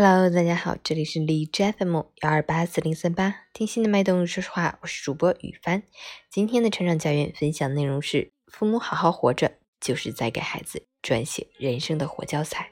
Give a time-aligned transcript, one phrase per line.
[0.00, 4.24] Hello，大家好，这里是荔枝 FM 幺二八四零三八，听心的脉动。
[4.24, 5.82] 说实话，我是主播雨帆。
[6.30, 12.70] 今天的成长家园分享内容是：父母好好活着，就是在给孩子撰写人生的活教材。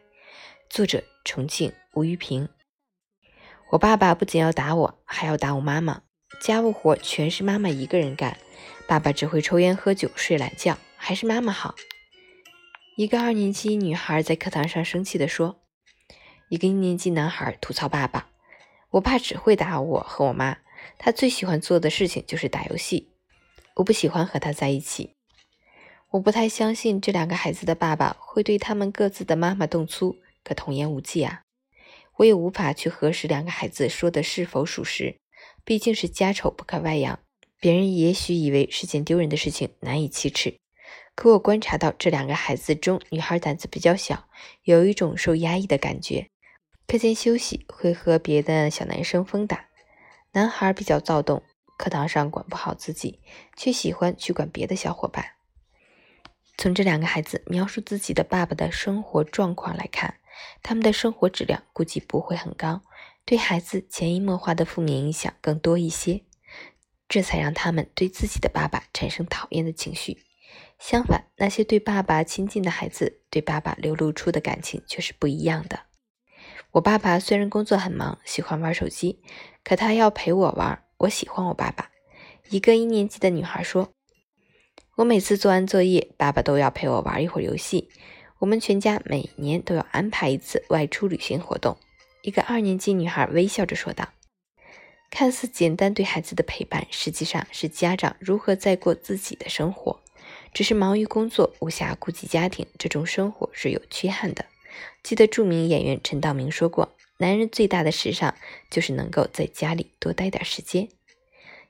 [0.71, 2.49] 作者：重庆吴玉平。
[3.73, 6.03] 我爸爸不仅要打我，还要打我妈妈，
[6.41, 8.39] 家务活全是妈妈一个人干，
[8.87, 11.75] 爸爸只会抽烟喝酒睡懒觉，还是妈妈好。
[12.97, 15.66] 一个二年级女孩在课堂上生气地说。
[16.49, 18.31] 一个一年级男孩吐槽爸爸
[18.91, 20.59] ：“我爸只会打我和我妈，
[20.97, 23.11] 他最喜欢做的事情就是打游戏，
[23.75, 25.15] 我不喜欢和他在一起。”
[26.11, 31.43] 我不太相信这两个孩子的爸爸会对他们各自的妈妈动粗，可童言无忌啊！
[32.19, 35.19] 我也无法去核实两个孩子说的是否属实，
[35.65, 37.19] 毕竟是家丑不可外扬，
[37.59, 40.57] 别人也许以为是件丢人的事情，难以启齿。
[41.17, 44.29] 可我观察到这两个孩子中，女孩胆子比较小，
[44.63, 46.29] 有一种受压抑的感觉。
[46.89, 49.67] 课间休息会和别的小男生疯打，
[50.33, 51.43] 男孩比较躁动，
[51.77, 53.19] 课堂上管不好自己，
[53.57, 55.33] 却喜欢去管别的小伙伴。
[56.57, 60.19] 从这两个孩子描述自己的爸爸的生活状况来看，
[60.63, 62.83] 他们的生活质量估计不会很高，
[63.25, 66.23] 对孩子潜移默化的负面影响更多一些，
[67.09, 70.23] 这才让他们对自己的爸爸产生讨厌的情绪。
[70.79, 75.81] 相反，那些对爸爸亲近的孩子，对爸爸流露出的感情却是不一样的。
[76.77, 79.19] 我爸爸虽然工作很忙，喜欢玩手机，
[79.65, 80.85] 可他要陪我玩。
[80.99, 81.91] 我喜欢我爸爸。
[82.51, 83.89] 一个一年级的女孩说
[84.97, 87.89] ：“我每次做完作业，爸爸都要陪我玩一会儿游戏。
[88.41, 91.79] 我们全家每年都要安排一次外出旅行活动。”
[92.21, 94.11] 一个二年级女孩微笑着说道
[95.09, 100.03] ：“看似简单对孩子的陪伴，实际上是家长如何在过自己的生活。
[100.53, 104.45] 只是忙于工作，无暇顾及家庭，这种生活是有缺憾的。”
[105.03, 108.35] 记得著名演员陈道明说过：“男人最大的时尚
[108.71, 110.89] 就是能够在家里多待点时间。”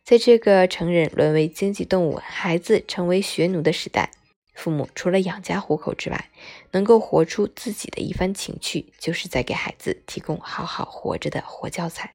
[0.04, 4.12] 在这个成人沦为经济动物、孩子成为学奴的时代，
[4.54, 6.30] 父母除了养家糊口之外，
[6.70, 12.14] 能够活出自己的一番情趣，就是在给孩子提供好好活着的活教材。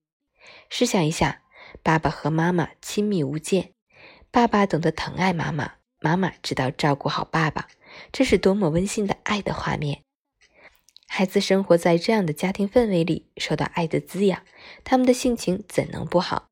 [0.70, 1.42] 试想一下，
[1.84, 3.74] 爸爸和妈妈亲密无间，
[4.32, 7.68] 爸爸懂得疼爱妈妈，妈妈知道照顾好爸爸，
[8.14, 10.02] 这是多么温馨的爱的画面！
[11.14, 14.44] 孩子生活在这样的家庭氛围里，受到爱的滋养，
[14.86, 16.48] 他们的性情怎能不好？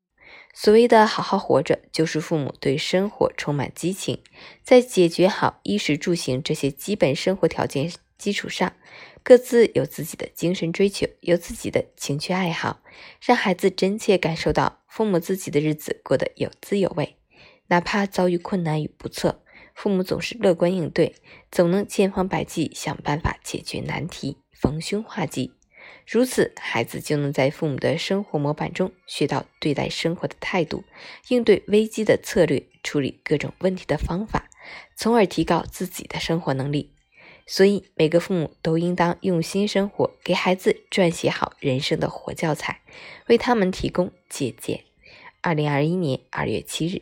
[0.53, 4.22] 所谓的好好活着，就是父母对生活充满激情，
[4.62, 8.74] 在解决好衣食住行这些基本生活条件基础上，
[9.24, 12.81] 各自有自己的精神追求，有自己的情趣爱好，
[13.22, 17.16] 让孩子真切感受到父母自己的日子过得有滋有味，
[17.68, 19.42] 哪怕遭遇困难与不测。
[19.81, 21.16] 父母总是乐观应对，
[21.50, 25.53] 总能千方百计想办法解决难题，逢凶化吉。
[26.06, 30.84] 如此，孩子就能在父母的生活模板中学到对待生活的态度，
[31.29, 34.50] 应对危机的策略，处理各种问题的方法，
[34.97, 36.91] 从而提高自己的生活能力。
[37.47, 42.81] 所以，每个父母都应当用心生活，给孩子撰写好人生的活教材，
[43.28, 44.84] 为他们提供借鉴。
[45.39, 47.01] 二零二一年二月七日。